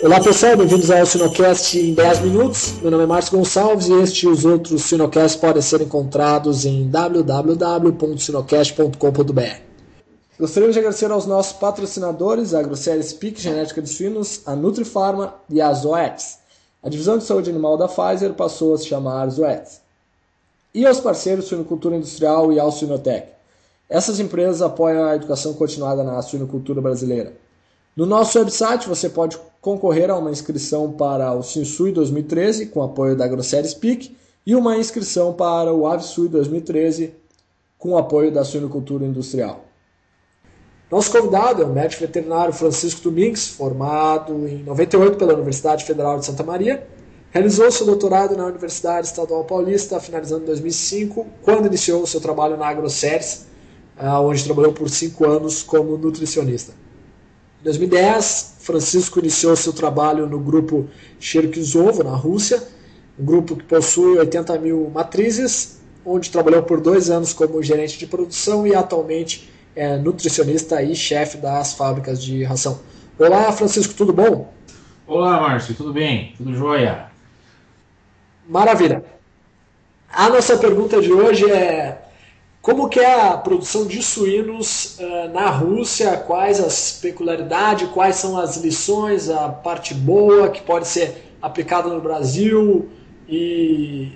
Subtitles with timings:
[0.00, 2.74] Olá pessoal, bem-vindos ao Sinocast em 10 minutos.
[2.80, 6.88] Meu nome é Márcio Gonçalves e este e os outros Sinocasts podem ser encontrados em
[6.88, 9.60] www.sinocast.com.br.
[10.38, 15.60] Gostaríamos de agradecer aos nossos patrocinadores, a Grosseria Speak Genética de Suínos, a Nutrifarma e
[15.60, 16.38] a Zoetis.
[16.80, 19.80] A divisão de saúde animal da Pfizer passou a se chamar Zoetis.
[20.72, 23.30] E aos parceiros Suinocultura Industrial e ao Suinotec.
[23.90, 27.47] Essas empresas apoiam a educação continuada na suinocultura brasileira.
[27.98, 33.16] No nosso website você pode concorrer a uma inscrição para o Sinsui 2013 com apoio
[33.16, 34.16] da Grosseria Speak
[34.46, 37.12] e uma inscrição para o Avsui 2013
[37.76, 39.64] com apoio da suinocultura industrial.
[40.88, 46.26] Nosso convidado é o médico veterinário Francisco Domingues, formado em 98 pela Universidade Federal de
[46.26, 46.86] Santa Maria.
[47.32, 52.68] Realizou seu doutorado na Universidade Estadual Paulista, finalizando em 2005, quando iniciou seu trabalho na
[52.68, 53.48] AgroSéries,
[53.96, 56.86] ah, onde trabalhou por cinco anos como nutricionista.
[57.60, 62.62] Em 2010, Francisco iniciou seu trabalho no grupo Cherkizovo, na Rússia,
[63.18, 68.06] um grupo que possui 80 mil matrizes, onde trabalhou por dois anos como gerente de
[68.06, 72.80] produção e atualmente é nutricionista e chefe das fábricas de ração.
[73.18, 74.52] Olá, Francisco, tudo bom?
[75.04, 76.34] Olá, Márcio, tudo bem?
[76.36, 77.06] Tudo jóia?
[78.48, 79.04] Maravilha.
[80.12, 82.07] A nossa pergunta de hoje é
[82.68, 86.18] como que é a produção de suínos uh, na Rússia?
[86.18, 91.98] Quais as peculiaridades, quais são as lições, a parte boa que pode ser aplicada no
[91.98, 92.90] Brasil
[93.26, 94.12] e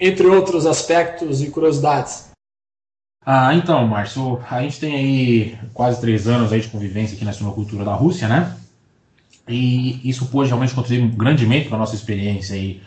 [0.00, 2.30] entre outros aspectos e curiosidades?
[3.22, 7.34] Ah, então, Márcio, a gente tem aí quase três anos aí de convivência aqui na
[7.34, 8.56] suinocultura da Rússia, né?
[9.46, 12.80] E isso pôde realmente contribuir grandemente para a nossa experiência aí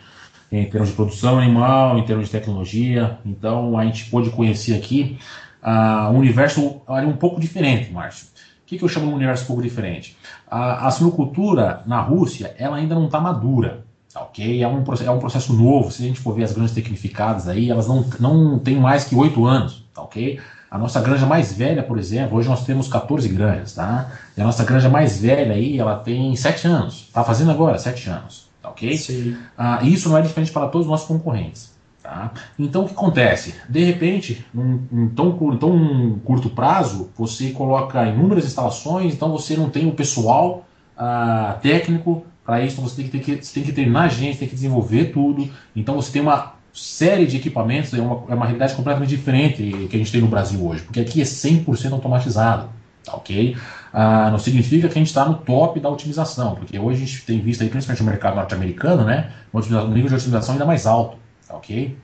[0.50, 3.18] em termos de produção animal, em termos de tecnologia.
[3.24, 5.18] Então a gente pôde conhecer aqui
[5.62, 8.26] uh, um universo um pouco diferente, Márcio.
[8.26, 10.16] O que, que eu chamo de um universo um pouco diferente?
[10.48, 13.84] A, a suinocultura na Rússia ela ainda não está madura.
[14.12, 14.60] Tá ok?
[14.60, 15.90] É um, é um processo novo.
[15.90, 19.14] Se a gente for ver as granjas tecnificadas aí, elas não, não têm mais que
[19.14, 19.84] oito anos.
[19.94, 20.40] Tá ok?
[20.68, 24.12] A nossa granja mais velha, por exemplo, hoje nós temos 14 granjas, tá?
[24.36, 27.06] E a nossa granja mais velha aí, ela tem 7 anos.
[27.08, 28.96] Está fazendo agora 7 anos tá ok?
[28.96, 29.36] Sim.
[29.56, 31.70] Ah, isso não é diferente para todos os nossos concorrentes.
[32.02, 32.32] Tá?
[32.58, 33.54] Então o que acontece?
[33.68, 39.68] De repente, num, num tão, tão curto prazo, você coloca inúmeras instalações, então você não
[39.68, 40.64] tem o pessoal
[40.96, 44.38] ah, técnico para isso, então você tem que, ter você tem que treinar a gente,
[44.38, 45.48] tem que desenvolver tudo.
[45.76, 49.96] Então você tem uma série de equipamentos, é uma, é uma realidade completamente diferente que
[49.96, 52.68] a gente tem no Brasil hoje, porque aqui é 100% automatizado.
[53.04, 53.56] Tá ok?
[53.92, 57.24] Ah, não significa que a gente está no top da otimização, porque hoje a gente
[57.24, 61.16] tem visto aí, principalmente no mercado norte-americano, né, um nível de otimização ainda mais alto,
[61.48, 61.96] tá ok?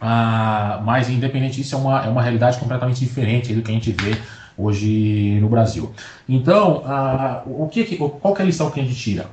[0.00, 3.92] Ah, mas independente disso, é uma, é uma realidade completamente diferente do que a gente
[3.92, 4.16] vê
[4.58, 5.92] hoje no Brasil.
[6.28, 9.26] Então, ah, o que, qual que é a lição que a gente tira?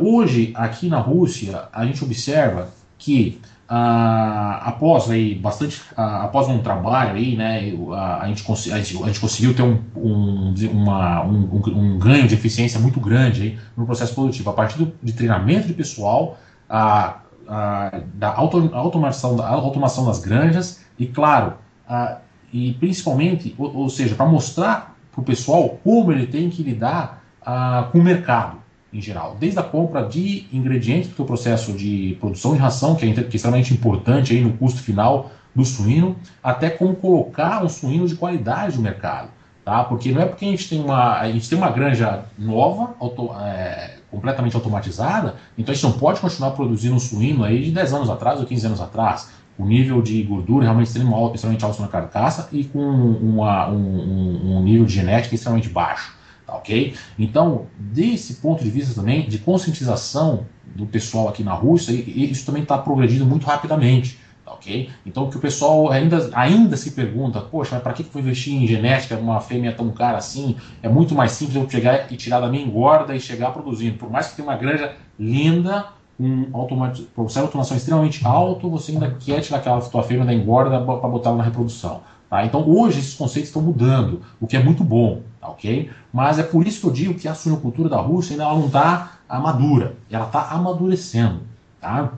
[0.00, 6.58] Hoje, aqui na Rússia, a gente observa que ah, após aí bastante ah, após um
[6.58, 7.72] trabalho aí né
[8.20, 12.34] a, gente, a, gente, a gente conseguiu ter um, um, uma, um, um, ganho de
[12.34, 14.50] eficiência muito grande aí no processo produtivo.
[14.50, 16.38] A partir do, de treinamento de pessoal
[16.68, 21.54] a, a da auto, automação da automação das granjas e claro
[21.88, 22.18] a,
[22.52, 27.24] e principalmente ou, ou seja para mostrar para o pessoal como ele tem que lidar
[27.40, 28.63] a, com o mercado
[28.94, 33.04] em geral, desde a compra de ingredientes para o processo de produção de ração, que
[33.04, 37.68] é, que é extremamente importante aí no custo final do suíno, até como colocar um
[37.68, 39.30] suíno de qualidade no mercado.
[39.64, 39.82] Tá?
[39.82, 43.32] Porque não é porque a gente tem uma, a gente tem uma granja nova, auto,
[43.40, 47.94] é, completamente automatizada, então a gente não pode continuar produzindo um suíno aí de 10
[47.94, 49.30] anos atrás ou 15 anos atrás.
[49.56, 53.76] O nível de gordura realmente extremamente alto, extremamente alto na carcaça e com uma, um,
[53.76, 56.12] um, um nível de genética extremamente baixo.
[56.46, 56.94] Tá ok?
[57.18, 62.62] Então, desse ponto de vista também, de conscientização do pessoal aqui na Rússia, isso também
[62.62, 64.18] está progredindo muito rapidamente.
[64.44, 64.90] Tá ok?
[65.06, 69.16] Então, que o pessoal ainda, ainda se pergunta: poxa, para que vou investir em genética
[69.16, 70.56] uma fêmea tão cara assim?
[70.82, 73.96] É muito mais simples eu chegar e tirar da minha engorda e chegar produzindo.
[73.96, 75.86] Por mais que tenha uma granja linda,
[76.20, 76.44] um
[76.92, 81.30] de automação extremamente alto, você ainda quer tirar aquela tua fêmea da engorda para botar
[81.30, 82.02] ela na reprodução.
[82.34, 82.44] Tá?
[82.44, 85.22] Então, hoje, esses conceitos estão mudando, o que é muito bom.
[85.40, 85.88] Tá ok?
[86.12, 89.18] Mas é por isso que eu digo que a suinocultura da Rússia ainda não está
[89.30, 91.42] madura, ela está amadurecendo.
[91.80, 92.12] Tá?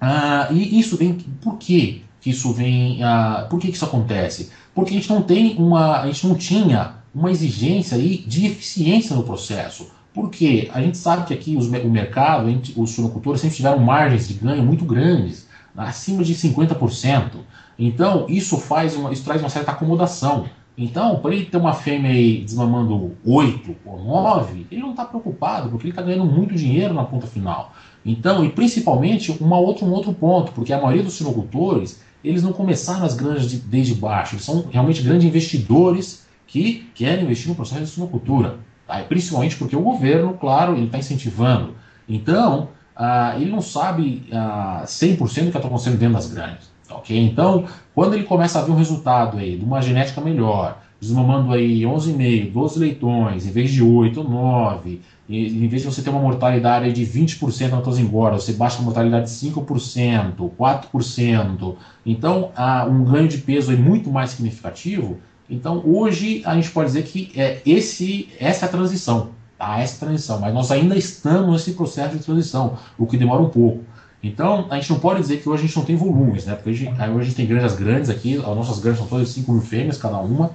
[0.00, 1.12] Ah, e isso vem.
[1.42, 3.04] Por quê que isso vem.
[3.04, 4.50] Ah, por que, isso acontece?
[4.74, 6.00] Porque a gente não tem uma.
[6.00, 9.90] A gente não tinha uma exigência aí de eficiência no processo.
[10.14, 14.34] Porque a gente sabe que aqui os, o mercado, os suinocultores sempre tiveram margens de
[14.34, 17.32] ganho muito grandes, acima de 50%.
[17.78, 20.46] Então, isso faz uma, isso traz uma certa acomodação.
[20.76, 25.68] Então, para ele ter uma fêmea aí desmamando 8 ou 9, ele não está preocupado,
[25.68, 27.72] porque ele está ganhando muito dinheiro na ponta final.
[28.04, 32.52] Então, e principalmente uma outra, um outro ponto, porque a maioria dos sinocultores, eles não
[32.52, 37.54] começaram as granjas de, desde baixo, eles são realmente grandes investidores que querem investir no
[37.54, 38.58] processo de sinocultura.
[38.86, 38.98] Tá?
[39.08, 41.74] principalmente porque o governo, claro, ele está incentivando.
[42.06, 46.72] Então, ah, ele não sabe ah, 100% do que está acontecendo dentro das granjas.
[46.90, 47.18] Ok?
[47.18, 47.64] Então,
[47.94, 52.52] quando ele começa a ver um resultado aí de uma genética melhor, desmamando aí 11,5,
[52.52, 56.20] 12 leitões, em vez de 8 ou 9, e, em vez de você ter uma
[56.20, 61.76] mortalidade de 20% na tua engorda, você baixa a mortalidade de 5%, 4%.
[62.04, 65.18] Então, há um ganho de peso aí muito mais significativo.
[65.48, 69.30] Então, hoje a gente pode dizer que é esse, essa é a transição,
[69.64, 69.80] tá?
[69.80, 73.48] Essa a transição, mas nós ainda estamos nesse processo de transição, o que demora um
[73.48, 73.84] pouco.
[74.22, 76.54] Então, a gente não pode dizer que hoje a gente não tem volumes, né?
[76.54, 79.52] Porque hoje, hoje a gente tem granjas grandes aqui, as nossas granjas são todas 5
[79.52, 80.50] mil fêmeas cada uma,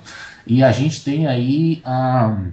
[0.45, 2.45] e a gente tem aí, ah,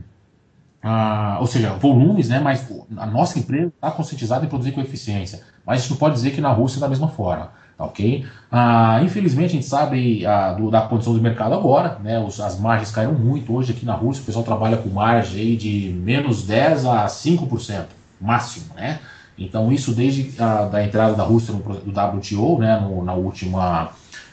[0.82, 2.38] ah, ou seja, volumes, né?
[2.38, 5.40] Mas a nossa empresa está conscientizada em produzir com eficiência.
[5.64, 8.24] Mas a gente não pode dizer que na Rússia é da mesma forma, ok?
[8.50, 12.18] Ah, infelizmente, a gente sabe ah, do, da condição do mercado agora, né?
[12.18, 15.56] Os, as margens caíram muito hoje aqui na Rússia, o pessoal trabalha com margem aí
[15.56, 17.86] de menos 10 a 5%,
[18.20, 19.00] máximo, né?
[19.38, 23.90] Então, isso desde a da entrada da Rússia no, do WTO, né, no, na última,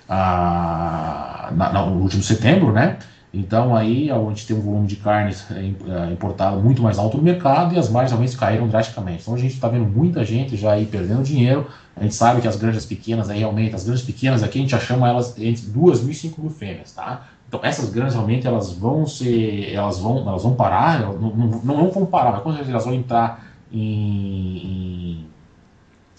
[0.07, 2.97] a, na, no último setembro, né?
[3.33, 7.17] Então, aí a gente tem um volume de carnes é, é, importado muito mais alto
[7.17, 9.23] no mercado e as margens realmente caíram drasticamente.
[9.23, 11.67] Então, a gente está vendo muita gente já aí perdendo dinheiro.
[11.95, 14.71] A gente sabe que as granjas pequenas aí realmente, as granjas pequenas aqui a gente
[14.71, 17.25] já chama elas entre 2 mil e 5 mil fêmeas, tá?
[17.47, 21.91] Então, essas granjas realmente elas vão ser, elas vão, elas vão parar, não, não, não
[21.91, 25.25] vão parar, mas quando elas vão entrar em, em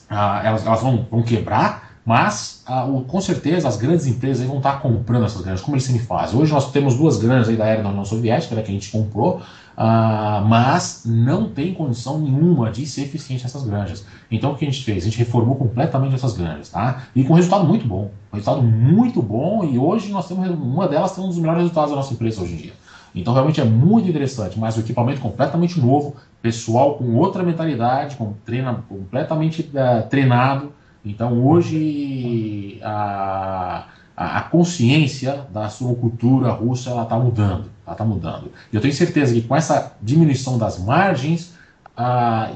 [0.09, 4.59] ah, elas, elas vão, vão, quebrar, mas ah, o, com certeza as grandes empresas vão
[4.59, 6.39] estar comprando essas granjas, como eles sempre fazem.
[6.39, 8.91] Hoje nós temos duas granjas aí da era da União Soviética né, que a gente
[8.91, 9.41] comprou,
[9.77, 14.05] ah, mas não tem condição nenhuma de ser eficiente essas granjas.
[14.31, 15.05] Então o que a gente fez?
[15.05, 17.05] A gente reformou completamente essas granjas, tá?
[17.15, 21.25] E com resultado muito bom, resultado muito bom, e hoje nós temos uma delas tem
[21.25, 22.73] um dos melhores resultados da nossa empresa hoje em dia.
[23.15, 28.35] Então realmente é muito interessante, mas o equipamento completamente novo, pessoal com outra mentalidade, com
[28.45, 30.73] treina, completamente uh, treinado.
[31.05, 33.87] Então hoje a,
[34.17, 38.51] a, consciência da sua cultura russa está mudando, ela está mudando.
[38.73, 41.53] E eu tenho certeza que com essa diminuição das margens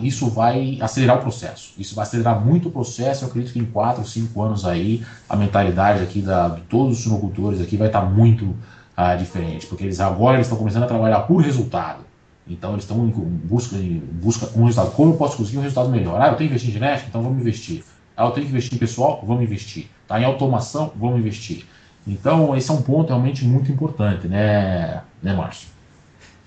[0.03, 1.73] isso vai acelerar o processo.
[1.79, 3.25] Isso vai acelerar muito o processo.
[3.25, 7.05] Eu acredito que em 4, 5 anos aí, a mentalidade aqui da, de todos os
[7.05, 8.56] sinocultores aqui vai estar tá muito
[8.97, 12.01] ah, diferente, porque eles agora estão começando a trabalhar por resultado.
[12.49, 14.93] Então eles estão em busca, em busca um resultado.
[14.94, 16.21] Como eu posso conseguir um resultado melhor?
[16.21, 17.85] Ah, eu tenho que investir em genética, então vamos investir.
[18.19, 19.87] Ah, eu tenho que investir em pessoal, vamos investir.
[20.09, 21.65] Tá em automação, vamos investir.
[22.06, 25.69] Então esse é um ponto realmente muito importante, né, né, Márcio?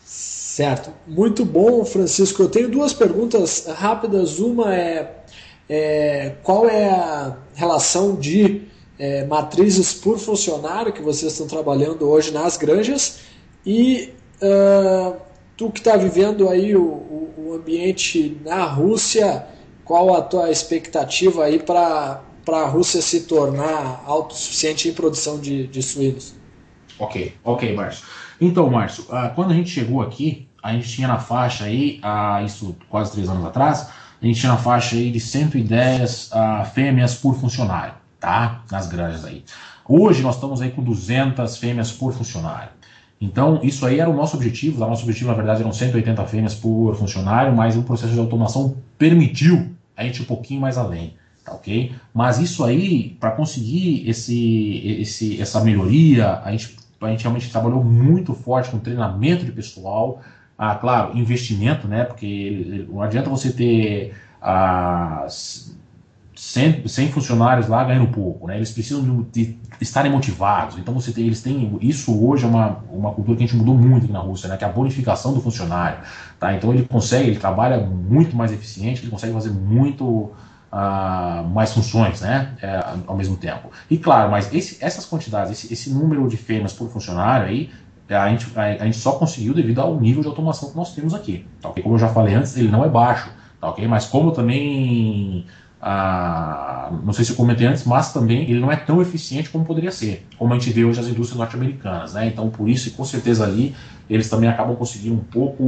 [0.03, 2.43] Certo, muito bom, Francisco.
[2.43, 4.37] Eu tenho duas perguntas rápidas.
[4.37, 5.15] Uma é,
[5.69, 8.63] é qual é a relação de
[8.99, 13.19] é, matrizes por funcionário que vocês estão trabalhando hoje nas granjas
[13.65, 15.15] e uh,
[15.57, 16.83] tu que está vivendo aí o,
[17.37, 19.45] o, ambiente na Rússia,
[19.91, 25.83] qual a tua expectativa aí para a Rússia se tornar autossuficiente em produção de, de
[25.83, 26.33] suínos?
[26.97, 28.05] Ok, ok, Márcio.
[28.39, 32.45] Então, Márcio, uh, quando a gente chegou aqui, a gente tinha na faixa aí, uh,
[32.45, 33.89] isso quase três anos atrás,
[34.21, 38.63] a gente tinha na faixa aí de 110 uh, fêmeas por funcionário tá?
[38.71, 39.43] Nas granjas aí.
[39.85, 42.69] Hoje nós estamos aí com 200 fêmeas por funcionário.
[43.19, 44.81] Então, isso aí era o nosso objetivo.
[44.81, 48.77] O nosso objetivo, na verdade, eram 180 fêmeas por funcionário, mas o processo de automação
[48.97, 51.93] permitiu a gente um pouquinho mais além, tá ok?
[52.13, 57.83] Mas isso aí, para conseguir esse, esse, essa melhoria, a gente, a gente realmente trabalhou
[57.83, 60.21] muito forte com treinamento de pessoal,
[60.57, 62.03] ah, claro, investimento, né?
[62.03, 65.75] Porque não adianta você ter as
[66.41, 68.55] 100, 100 funcionários lá ganhando pouco, né?
[68.55, 70.75] Eles precisam de, de estarem motivados.
[70.79, 73.75] Então você tem, eles têm isso hoje é uma, uma cultura que a gente mudou
[73.77, 74.57] muito aqui na Rússia, né?
[74.57, 75.99] Que é a bonificação do funcionário,
[76.39, 76.51] tá?
[76.55, 82.21] Então ele consegue, ele trabalha muito mais eficiente, ele consegue fazer muito uh, mais funções,
[82.21, 82.55] né?
[82.59, 83.69] É, ao mesmo tempo.
[83.87, 87.69] E claro, mas esse, essas quantidades, esse, esse número de fêmeas por funcionário aí
[88.09, 91.13] a gente, a, a, gente só conseguiu devido ao nível de automação que nós temos
[91.13, 91.45] aqui.
[91.61, 91.69] Tá?
[91.69, 93.29] Como eu já falei antes, ele não é baixo,
[93.61, 93.87] tá, ok?
[93.87, 95.45] Mas como também
[95.81, 99.65] ah, não sei se eu comentei antes, mas também ele não é tão eficiente como
[99.65, 102.27] poderia ser, como a gente vê hoje as indústrias norte-americanas, né?
[102.27, 103.75] Então, por isso, com certeza ali,
[104.07, 105.63] eles também acabam conseguindo um pouco,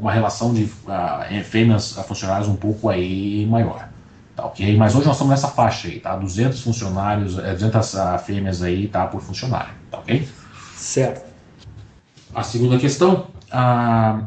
[0.00, 3.86] uma relação de ah, fêmeas a funcionários um pouco aí maior,
[4.34, 4.74] tá ok?
[4.78, 6.16] Mas hoje nós estamos nessa faixa aí, tá?
[6.16, 10.26] 200 funcionários, 200 ah, fêmeas aí, tá, por funcionário, tá ok?
[10.74, 11.28] Certo.
[12.34, 14.22] a segunda questão, ah,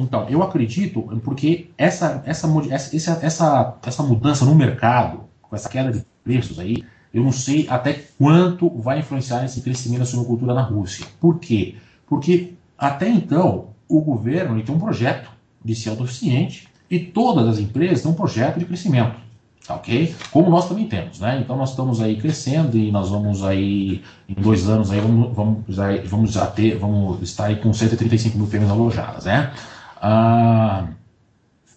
[0.00, 5.92] então, eu acredito, porque essa, essa, essa, essa, essa mudança no mercado, com essa queda
[5.92, 10.62] de preços aí, eu não sei até quanto vai influenciar esse crescimento da suinocultura na
[10.62, 11.06] Rússia.
[11.20, 11.76] Por quê?
[12.06, 15.30] Porque até então o governo tem um projeto
[15.64, 19.18] de ser autossuficiente e todas as empresas têm um projeto de crescimento.
[19.66, 20.14] Tá ok?
[20.30, 21.40] Como nós também temos, né?
[21.40, 25.64] Então nós estamos aí crescendo e nós vamos aí, em dois anos aí, vamos, vamos,
[26.08, 29.52] vamos já ter, vamos estar aí com 135 mil fêmeas alojadas, né?
[30.00, 30.86] Ah,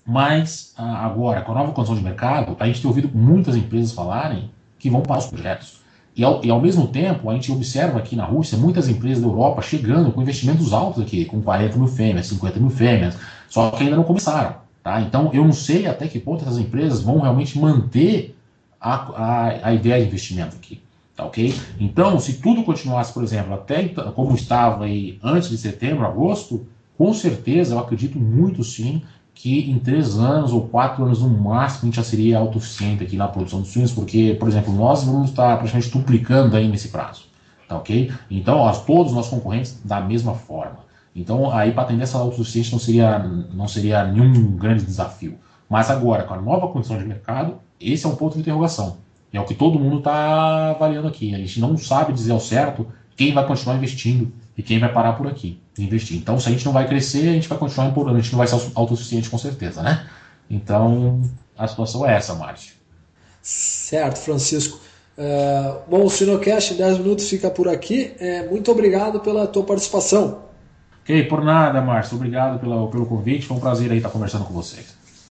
[0.06, 3.92] mas ah, agora, com a nova condição de mercado, a gente tem ouvido muitas empresas
[3.92, 5.80] falarem que vão para os projetos.
[6.16, 9.30] E ao, e ao, mesmo tempo, a gente observa aqui na Rússia muitas empresas da
[9.30, 13.18] Europa chegando com investimentos altos aqui, com 40 mil fêmeas, 50 mil fêmeas,
[13.50, 14.69] só que ainda não começaram.
[14.90, 15.02] Tá?
[15.02, 18.36] Então, eu não sei até que ponto essas empresas vão realmente manter
[18.82, 20.82] a, a, a ideia de investimento aqui.
[21.16, 21.54] Tá ok?
[21.80, 26.66] Então, se tudo continuasse, por exemplo, até então, como estava aí antes de setembro, agosto,
[26.98, 29.04] com certeza eu acredito muito sim
[29.36, 33.16] que em três anos ou quatro anos no máximo a gente já seria autossuficiente aqui
[33.16, 37.26] na produção de suínos, porque, por exemplo, nós vamos estar praticamente duplicando aí nesse prazo.
[37.68, 38.12] Tá ok?
[38.32, 40.89] Então, ó, todos os nossos concorrentes da mesma forma.
[41.16, 45.38] Então, aí para atender essa autossuficiência não seria, não seria nenhum grande desafio.
[45.70, 48.98] Mas agora, com a nova condição de mercado, esse é um ponto de interrogação.
[49.32, 51.34] É o que todo mundo está avaliando aqui.
[51.36, 55.14] A gente não sabe dizer ao certo quem vai continuar investindo e quem vai parar
[55.14, 56.18] por aqui investir.
[56.18, 58.38] Então, se a gente não vai crescer, a gente vai continuar importando, a gente não
[58.38, 60.08] vai ser autossuficiente com certeza, né?
[60.50, 61.22] Então,
[61.58, 62.74] a situação é essa, Márcio.
[63.42, 64.80] Certo, Francisco.
[65.18, 68.14] Uh, bom, o Sinocast 10 minutos fica por aqui.
[68.20, 70.49] É, muito obrigado pela tua participação.
[71.10, 72.18] Ok, por nada, Márcio.
[72.18, 73.48] Obrigado pelo, pelo convite.
[73.48, 74.99] Foi um prazer aí estar conversando com vocês.